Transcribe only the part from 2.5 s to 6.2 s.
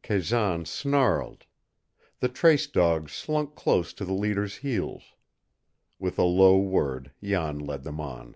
dogs slunk close to the leader's heels. With